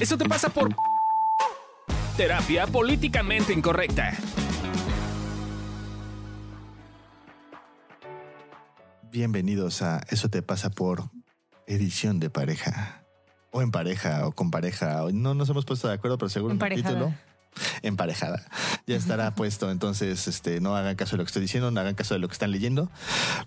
[0.00, 0.74] Eso te pasa por
[2.16, 4.12] terapia políticamente incorrecta.
[9.10, 11.04] Bienvenidos a Eso te pasa por
[11.66, 13.02] edición de pareja.
[13.50, 15.04] O en pareja, o con pareja.
[15.04, 17.14] o- No nos hemos puesto de acuerdo, pero seguro en el título.
[17.80, 18.44] Emparejada.
[18.86, 19.70] Ya estará puesto.
[19.70, 22.28] Entonces, este, no hagan caso de lo que estoy diciendo, no hagan caso de lo
[22.28, 22.90] que están leyendo.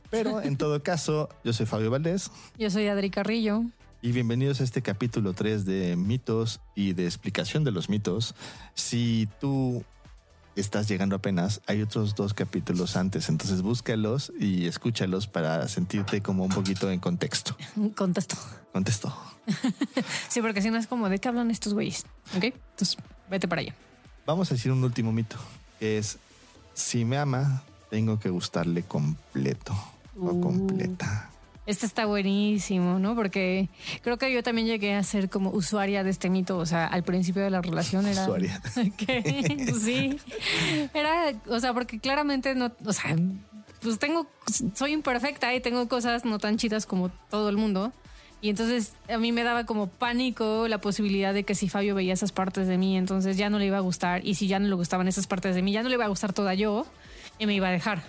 [0.10, 3.64] Pero en todo caso, yo soy Fabio Valdés Yo soy Adri Carrillo.
[4.02, 8.34] Y bienvenidos a este capítulo 3 de mitos y de explicación de los mitos.
[8.74, 9.84] Si tú
[10.56, 16.44] estás llegando apenas, hay otros dos capítulos antes, entonces búscalos y escúchalos para sentirte como
[16.46, 17.56] un poquito en contexto.
[17.96, 18.36] Contesto.
[18.72, 19.14] Contexto.
[20.30, 22.06] Sí, porque si no es como de qué hablan estos güeyes.
[22.38, 22.98] Ok, entonces
[23.32, 23.74] vete para allá.
[24.28, 25.38] Vamos a decir un último mito,
[25.80, 26.20] que es,
[26.76, 29.74] si me ama, tengo que gustarle completo
[30.16, 30.42] o Uh.
[30.42, 31.32] completa.
[31.70, 33.14] Este está buenísimo, ¿no?
[33.14, 33.70] Porque
[34.02, 36.58] creo que yo también llegué a ser como usuaria de este mito.
[36.58, 38.24] O sea, al principio de la relación era.
[38.24, 38.60] Usuaria.
[38.76, 40.18] Ok, sí.
[40.96, 43.16] Era, o sea, porque claramente no, o sea,
[43.84, 44.26] pues tengo,
[44.74, 47.94] soy imperfecta y tengo cosas no tan chidas como todo el mundo.
[48.42, 52.14] Y entonces a mí me daba como pánico la posibilidad de que si Fabio veía
[52.14, 54.26] esas partes de mí, entonces ya no le iba a gustar.
[54.26, 56.10] Y si ya no le gustaban esas partes de mí, ya no le iba a
[56.10, 56.88] gustar toda yo
[57.38, 58.02] y me iba a dejar.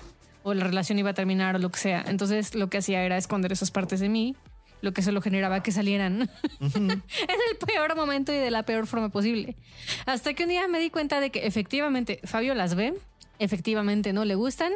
[0.42, 2.04] O la relación iba a terminar o lo que sea.
[2.06, 4.36] Entonces lo que hacía era esconder esas partes de mí,
[4.80, 9.10] lo que solo generaba que salieran en el peor momento y de la peor forma
[9.10, 9.56] posible.
[10.06, 12.94] Hasta que un día me di cuenta de que efectivamente Fabio las ve,
[13.38, 14.72] efectivamente no le gustan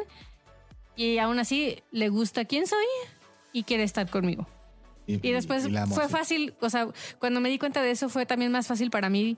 [0.95, 2.85] y aún así le gusta quién soy
[3.51, 4.47] y quiere estar conmigo.
[5.07, 6.87] Y después la amo fue fácil, o sea,
[7.19, 9.37] cuando me di cuenta de eso fue también más fácil para mí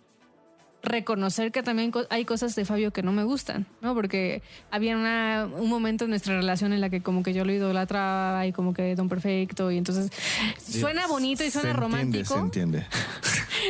[0.87, 3.93] reconocer que también hay cosas de Fabio que no me gustan, ¿no?
[3.93, 7.51] Porque había una- un momento en nuestra relación en la que como que yo lo
[7.53, 10.11] idolatraba y como que don perfecto y entonces
[10.59, 12.33] suena bonito y suena Se entiende, romántico.
[12.33, 12.85] se entiende.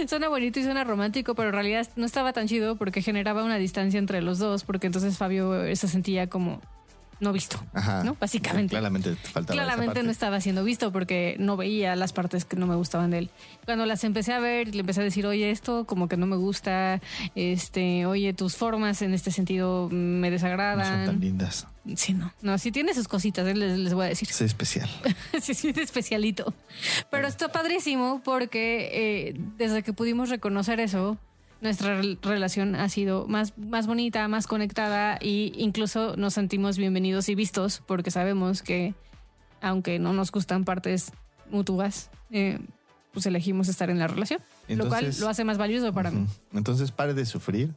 [0.07, 3.57] Suena bonito y suena romántico, pero en realidad no estaba tan chido porque generaba una
[3.57, 6.61] distancia entre los dos, porque entonces Fabio se sentía como
[7.19, 8.03] no visto, Ajá.
[8.03, 8.15] ¿no?
[8.19, 8.71] Básicamente.
[8.71, 10.03] Claramente te faltaba esa Claramente parte.
[10.03, 13.29] no estaba siendo visto porque no veía las partes que no me gustaban de él.
[13.65, 16.35] Cuando las empecé a ver, le empecé a decir, oye, esto como que no me
[16.35, 17.01] gusta,
[17.35, 21.19] este, oye, tus formas en este sentido me No son tan desagradan.
[21.19, 21.67] lindas.
[21.95, 24.27] Sí, no, no, sí tiene sus cositas, eh, les, les voy a decir.
[24.27, 24.89] Soy especial.
[25.41, 26.53] sí, sí, de especialito.
[27.09, 31.17] Pero está padrísimo porque eh, desde que pudimos reconocer eso,
[31.61, 37.29] nuestra rel- relación ha sido más, más bonita, más conectada e incluso nos sentimos bienvenidos
[37.29, 38.93] y vistos porque sabemos que
[39.61, 41.11] aunque no nos gustan partes
[41.49, 42.59] mutuas, eh,
[43.11, 46.27] pues elegimos estar en la relación, lo cual Entonces- lo hace más valioso para mí.
[46.53, 47.73] Entonces pare de sufrir.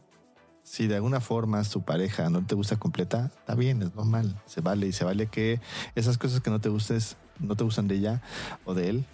[0.62, 4.60] Si de alguna forma su pareja no te gusta completa, está bien, es normal, se
[4.60, 5.58] vale y se vale que
[5.94, 8.20] esas cosas que no te gustes, no te gustan de ella
[8.66, 9.04] o de él,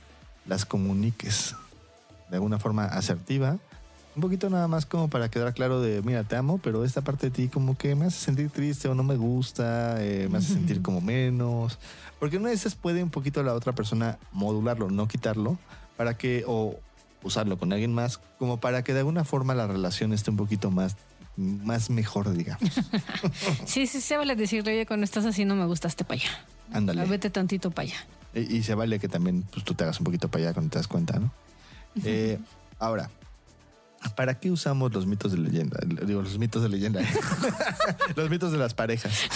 [0.44, 1.54] las comuniques
[2.30, 3.58] de alguna forma asertiva.
[4.16, 7.26] Un poquito nada más como para quedar claro de, mira, te amo, pero esta parte
[7.26, 10.54] de ti como que me hace sentir triste o no me gusta, eh, me hace
[10.54, 11.78] sentir como menos.
[12.18, 15.58] Porque una de esas puede un poquito la otra persona modularlo, no quitarlo,
[15.98, 16.80] para que, o
[17.22, 20.70] usarlo con alguien más, como para que de alguna forma la relación esté un poquito
[20.70, 20.96] más,
[21.36, 22.70] más mejor, digamos.
[23.66, 26.30] Sí, sí, se vale decirle, oye, cuando estás así no me gustaste para allá.
[26.72, 27.04] Ándale.
[27.04, 28.06] Vete tantito para allá.
[28.34, 30.70] Y, y se vale que también pues, tú te hagas un poquito para allá cuando
[30.70, 31.30] te das cuenta, ¿no?
[32.02, 32.38] Eh,
[32.78, 33.10] ahora,
[34.14, 35.78] ¿para qué usamos los mitos de leyenda?
[36.04, 37.02] Digo, los mitos de leyenda.
[38.16, 39.28] los mitos de las parejas.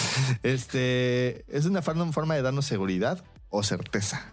[0.42, 4.32] Este es una forma de darnos seguridad o certeza.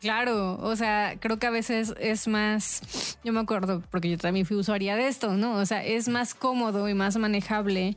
[0.00, 4.46] Claro, o sea, creo que a veces es más, yo me acuerdo, porque yo también
[4.46, 5.54] fui usuaria de esto, ¿no?
[5.54, 7.96] O sea, es más cómodo y más manejable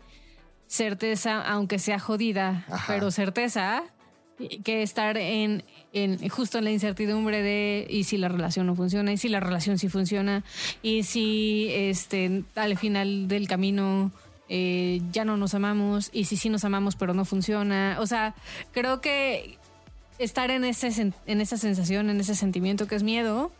[0.66, 2.86] certeza, aunque sea jodida, Ajá.
[2.88, 3.84] pero certeza,
[4.63, 5.63] que estar en,
[5.94, 9.40] en justo en la incertidumbre de y si la relación no funciona, y si la
[9.40, 10.44] relación sí funciona,
[10.81, 14.12] y si este al final del camino
[14.50, 17.97] eh, ya no nos amamos, y si sí nos amamos pero no funciona.
[18.00, 18.35] O sea,
[18.72, 19.57] creo que
[20.19, 23.51] estar en, ese, en esa sensación, en ese sentimiento que es miedo,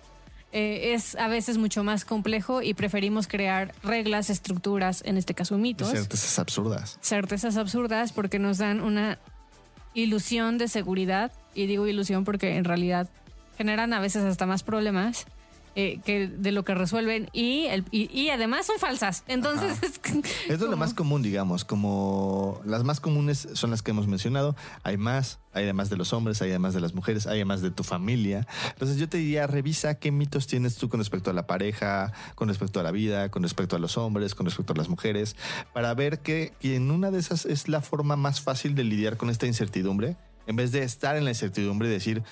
[0.53, 5.58] eh, es a veces mucho más complejo y preferimos crear reglas, estructuras, en este caso
[5.58, 6.97] mitos, Certezas absurdas.
[7.02, 9.17] certezas absurdas porque nos dan una
[9.93, 13.09] ilusión de seguridad y digo ilusión porque en realidad
[13.58, 15.26] generan a veces hasta más problemas
[15.76, 19.23] eh, que de lo que resuelven y, el, y, y además son falsas.
[19.28, 23.82] Entonces es, que- Es de lo más común, digamos, como las más comunes son las
[23.82, 24.56] que hemos mencionado.
[24.84, 27.72] Hay más, hay además de los hombres, hay además de las mujeres, hay además de
[27.72, 28.47] tu familia.
[28.70, 32.47] Entonces yo te diría, revisa qué mitos tienes tú con respecto a la pareja, con
[32.47, 35.35] respecto a la vida, con respecto a los hombres, con respecto a las mujeres,
[35.73, 39.18] para ver que, que en una de esas es la forma más fácil de lidiar
[39.18, 42.23] con esta incertidumbre, en vez de estar en la incertidumbre y decir,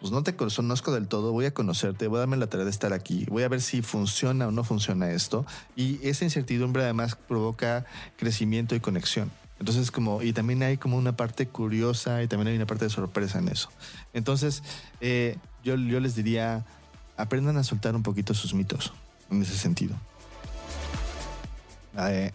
[0.00, 2.70] pues no te conozco del todo, voy a conocerte, voy a darme la tarea de
[2.70, 5.44] estar aquí, voy a ver si funciona o no funciona esto.
[5.74, 7.84] Y esa incertidumbre además provoca
[8.16, 9.30] crecimiento y conexión.
[9.58, 12.90] Entonces, como, y también hay como una parte curiosa y también hay una parte de
[12.90, 13.70] sorpresa en eso.
[14.12, 14.62] Entonces,
[15.00, 16.64] eh, yo, yo les diría,
[17.16, 18.92] aprendan a soltar un poquito sus mitos
[19.30, 19.96] en ese sentido.
[21.98, 22.32] Eh,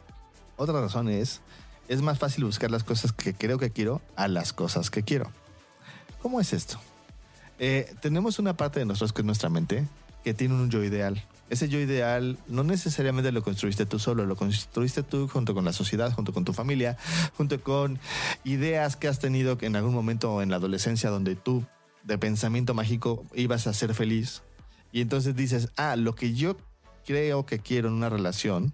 [0.57, 1.39] otra razón es,
[1.87, 5.31] es más fácil buscar las cosas que creo que quiero a las cosas que quiero.
[6.21, 6.77] ¿Cómo es esto?
[7.59, 9.87] Eh, tenemos una parte de nosotros que es nuestra mente
[10.23, 11.21] que tiene un yo ideal.
[11.49, 15.73] Ese yo ideal no necesariamente lo construiste tú solo, lo construiste tú junto con la
[15.73, 16.97] sociedad, junto con tu familia,
[17.37, 17.99] junto con
[18.43, 21.63] ideas que has tenido en algún momento en la adolescencia donde tú,
[22.03, 24.41] de pensamiento mágico, ibas a ser feliz.
[24.91, 26.57] Y entonces dices, ah, lo que yo
[27.05, 28.73] creo que quiero en una relación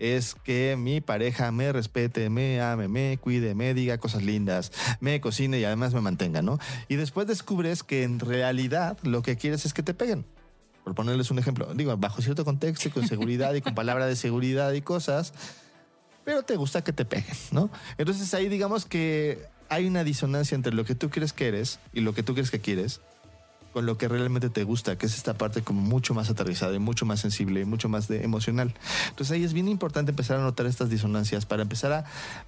[0.00, 5.20] es que mi pareja me respete, me ame, me cuide, me diga cosas lindas, me
[5.20, 6.58] cocine y además me mantenga, ¿no?
[6.88, 10.24] Y después descubres que en realidad lo que quieres es que te peguen.
[10.82, 14.16] Por ponerles un ejemplo, digo, bajo cierto contexto y con seguridad y con palabra de
[14.16, 15.34] seguridad y cosas,
[16.24, 17.70] pero te gusta que te peguen, ¿no?
[17.98, 22.00] Entonces ahí digamos que hay una disonancia entre lo que tú crees que eres y
[22.00, 23.00] lo que tú crees que quieres
[23.72, 26.78] con lo que realmente te gusta, que es esta parte como mucho más aterrizada y
[26.78, 28.74] mucho más sensible y mucho más de emocional.
[29.10, 32.04] Entonces ahí es bien importante empezar a notar estas disonancias para empezar a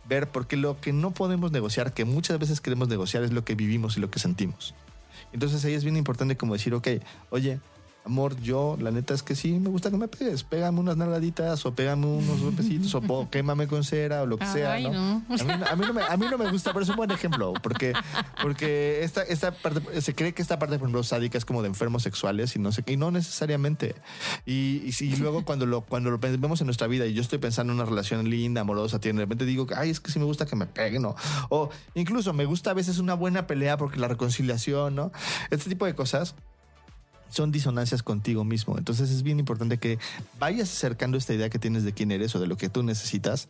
[0.08, 3.54] ver, porque lo que no podemos negociar, que muchas veces queremos negociar, es lo que
[3.54, 4.74] vivimos y lo que sentimos.
[5.32, 6.88] Entonces ahí es bien importante como decir, ok,
[7.30, 7.60] oye,
[8.04, 10.42] amor, yo, la neta es que sí, me gusta que me pegues.
[10.42, 14.78] Pégame unas nalgaditas o pégame unos golpecitos o quémame con cera o lo que sea.
[14.80, 15.22] ¿no?
[15.28, 17.92] A, mí, no me, gusta, pero es un buen ejemplo porque,
[18.42, 21.68] porque esta, esta parte, se cree que esta parte, por ejemplo, sádica es como de
[21.68, 23.94] enfermos sexuales y no sé y no necesariamente.
[24.46, 27.72] Y, y, luego cuando lo, cuando lo vemos en nuestra vida y yo estoy pensando
[27.72, 30.56] en una relación linda, amorosa, de repente digo, ay, es que sí me gusta que
[30.56, 31.14] me peguen, ¿no?
[31.48, 35.12] O incluso me gusta a veces una buena pelea porque la reconciliación, ¿no?
[35.50, 36.34] Este tipo de cosas
[37.32, 38.76] son disonancias contigo mismo.
[38.76, 39.98] Entonces es bien importante que
[40.38, 43.48] vayas acercando esta idea que tienes de quién eres o de lo que tú necesitas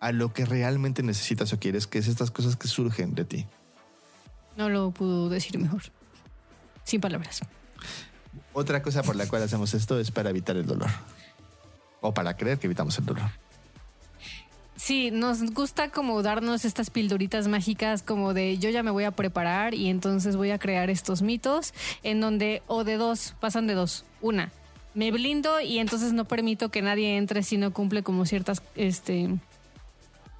[0.00, 3.46] a lo que realmente necesitas o quieres, que es estas cosas que surgen de ti.
[4.56, 5.82] No lo puedo decir mejor.
[6.84, 7.40] Sin palabras.
[8.54, 10.90] Otra cosa por la cual hacemos esto es para evitar el dolor.
[12.00, 13.30] O para creer que evitamos el dolor.
[14.82, 19.10] Sí, nos gusta como darnos estas pildoritas mágicas como de yo ya me voy a
[19.10, 23.74] preparar y entonces voy a crear estos mitos en donde o de dos, pasan de
[23.74, 24.06] dos.
[24.22, 24.50] Una,
[24.94, 29.28] me blindo y entonces no permito que nadie entre si no cumple como ciertas este,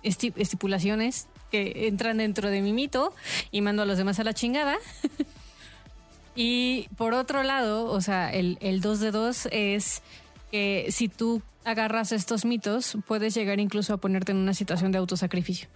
[0.02, 3.12] estipulaciones que entran dentro de mi mito
[3.50, 4.78] y mando a los demás a la chingada.
[6.34, 10.00] y por otro lado, o sea, el, el dos de dos es
[10.50, 14.98] que si tú agarras estos mitos, puedes llegar incluso a ponerte en una situación de
[14.98, 15.68] autosacrificio.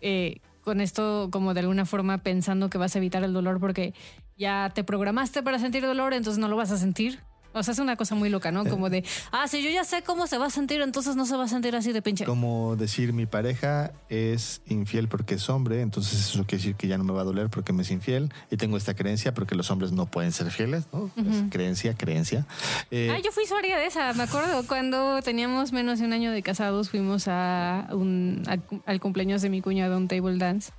[0.00, 3.94] Eh, con esto como de alguna forma pensando que vas a evitar el dolor porque
[4.38, 7.20] ya te programaste para sentir dolor, entonces no lo vas a sentir
[7.52, 8.64] o sea, es una cosa muy loca, ¿no?
[8.64, 11.36] Como de, ah, si yo ya sé cómo se va a sentir, entonces no se
[11.36, 12.24] va a sentir así de pinche.
[12.24, 16.98] Como decir, mi pareja es infiel porque es hombre, entonces eso quiere decir que ya
[16.98, 18.32] no me va a doler porque me es infiel.
[18.50, 21.10] Y tengo esta creencia porque los hombres no pueden ser fieles, ¿no?
[21.50, 22.46] creencia, creencia.
[22.90, 24.66] Eh, ah, yo fui usuaria de esa, me acuerdo.
[24.66, 28.42] Cuando teníamos menos de un año de casados, fuimos a un,
[28.86, 30.72] al cumpleaños de mi cuñado, un table dance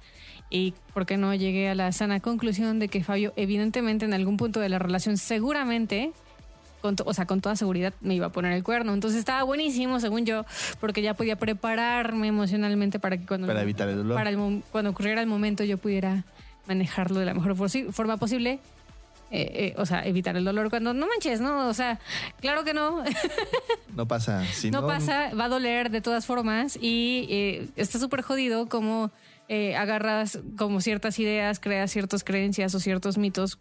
[0.54, 4.38] y por qué no llegué a la sana conclusión de que Fabio evidentemente en algún
[4.38, 6.14] punto de la relación seguramente
[6.84, 8.94] o sea, con toda seguridad me iba a poner el cuerno.
[8.94, 10.46] Entonces estaba buenísimo, según yo,
[10.80, 13.48] porque ya podía prepararme emocionalmente para que cuando...
[13.48, 14.16] Para evitar el dolor.
[14.16, 14.32] Para
[14.72, 16.26] cuando ocurriera el momento yo pudiera
[16.68, 17.56] manejarlo de la mejor
[17.92, 18.60] forma posible.
[19.36, 21.68] Eh, eh, o sea, evitar el dolor cuando no manches, ¿no?
[21.68, 22.00] O sea,
[22.40, 23.04] claro que no.
[23.96, 24.44] No pasa.
[24.72, 29.12] no, pasa, va a doler de todas formas y eh, está súper jodido como
[29.78, 33.60] agarras como ciertas ideas, creas ciertas creencias o ciertos mitos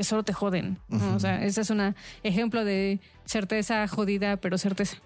[0.00, 0.78] que solo te joden.
[1.14, 4.96] O sea, ese es un ejemplo de certeza jodida, pero certeza.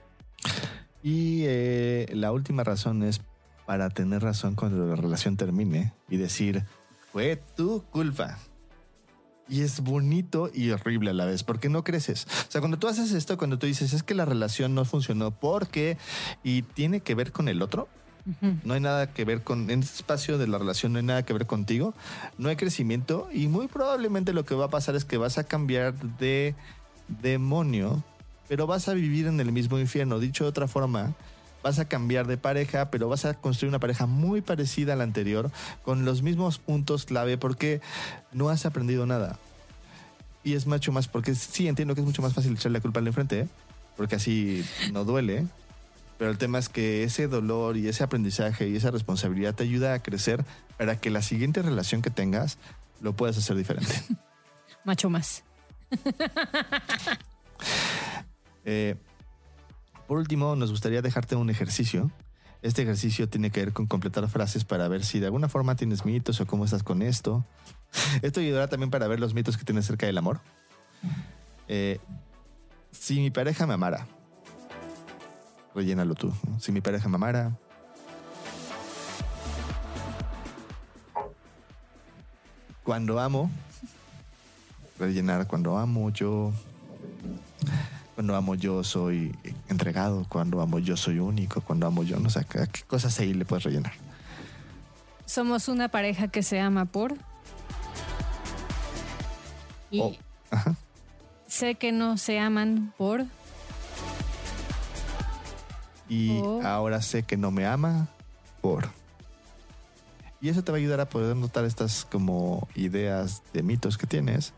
[1.02, 3.20] Y eh, la última razón es
[3.66, 6.62] para tener razón cuando la relación termine y decir,
[7.12, 8.38] fue tu culpa.
[9.48, 12.28] Y es bonito y horrible a la vez, porque no creces.
[12.48, 15.32] O sea, cuando tú haces esto, cuando tú dices, es que la relación no funcionó
[15.32, 15.98] porque
[16.44, 17.88] y tiene que ver con el otro,
[18.62, 21.24] no hay nada que ver con, en este espacio de la relación no hay nada
[21.24, 21.94] que ver contigo,
[22.38, 25.44] no hay crecimiento y muy probablemente lo que va a pasar es que vas a
[25.44, 26.54] cambiar de
[27.08, 28.02] demonio,
[28.48, 30.18] pero vas a vivir en el mismo infierno.
[30.18, 31.14] Dicho de otra forma,
[31.62, 35.04] vas a cambiar de pareja, pero vas a construir una pareja muy parecida a la
[35.04, 35.50] anterior,
[35.82, 37.80] con los mismos puntos clave, porque
[38.32, 39.38] no has aprendido nada.
[40.44, 43.00] Y es mucho más, porque sí entiendo que es mucho más fácil echarle la culpa
[43.00, 43.48] al enfrente, ¿eh?
[43.96, 45.46] porque así no duele.
[46.18, 49.94] Pero el tema es que ese dolor y ese aprendizaje y esa responsabilidad te ayuda
[49.94, 50.44] a crecer
[50.78, 52.58] para que la siguiente relación que tengas
[53.00, 53.94] lo puedas hacer diferente.
[54.84, 55.44] macho más.
[58.66, 58.96] Eh,
[60.06, 62.10] por último, nos gustaría dejarte un ejercicio.
[62.62, 66.06] Este ejercicio tiene que ver con completar frases para ver si de alguna forma tienes
[66.06, 67.44] mitos o cómo estás con esto.
[68.22, 70.40] Esto ayudará también para ver los mitos que tienes acerca del amor.
[71.68, 72.00] Eh,
[72.90, 74.06] si mi pareja me amara,
[75.74, 76.32] rellénalo tú.
[76.48, 76.60] ¿no?
[76.60, 77.52] Si mi pareja me amara,
[82.82, 83.50] cuando amo,
[84.98, 86.52] rellenar cuando amo yo,
[88.14, 89.34] cuando amo yo soy
[89.68, 93.32] entregado, cuando amo yo soy único, cuando amo yo, no sé, ¿qué qué cosas ahí
[93.32, 93.92] le puedes rellenar?
[95.26, 97.14] Somos una pareja que se ama por.
[99.90, 100.12] Y Oh,
[100.50, 100.74] ajá.
[101.46, 103.24] sé que no se aman por.
[106.08, 106.60] Y Oh.
[106.64, 108.08] ahora sé que no me ama
[108.60, 108.88] por.
[110.40, 114.06] Y eso te va a ayudar a poder notar estas como ideas de mitos que
[114.06, 114.52] tienes,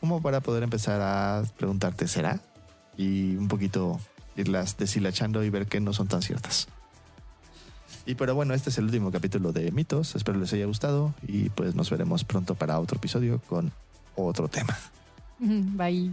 [0.00, 2.40] como para poder empezar a preguntarte, ¿será?
[2.96, 3.98] Y un poquito
[4.36, 6.68] irlas deshilachando y ver que no son tan ciertas.
[8.06, 10.14] Y pero bueno, este es el último capítulo de mitos.
[10.14, 13.72] Espero les haya gustado y pues nos veremos pronto para otro episodio con
[14.16, 14.76] otro tema.
[15.40, 16.12] Bye.